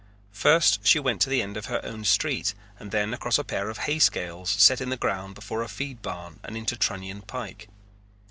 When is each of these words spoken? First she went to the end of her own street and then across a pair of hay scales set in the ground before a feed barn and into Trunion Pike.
First 0.31 0.79
she 0.81 0.97
went 0.97 1.21
to 1.21 1.29
the 1.29 1.43
end 1.43 1.57
of 1.57 1.67
her 1.67 1.79
own 1.85 2.05
street 2.05 2.55
and 2.79 2.89
then 2.89 3.13
across 3.13 3.37
a 3.37 3.43
pair 3.43 3.69
of 3.69 3.77
hay 3.77 3.99
scales 3.99 4.49
set 4.49 4.81
in 4.81 4.89
the 4.89 4.97
ground 4.97 5.35
before 5.35 5.61
a 5.61 5.67
feed 5.69 6.01
barn 6.01 6.39
and 6.43 6.57
into 6.57 6.75
Trunion 6.75 7.21
Pike. 7.27 7.67